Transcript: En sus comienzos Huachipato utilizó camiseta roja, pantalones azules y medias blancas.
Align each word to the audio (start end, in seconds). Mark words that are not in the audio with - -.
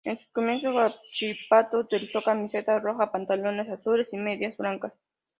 En 0.03 0.17
sus 0.17 0.29
comienzos 0.31 0.73
Huachipato 0.73 1.77
utilizó 1.77 2.23
camiseta 2.23 2.79
roja, 2.79 3.11
pantalones 3.11 3.69
azules 3.69 4.11
y 4.13 4.17
medias 4.17 4.57
blancas. 4.57 4.93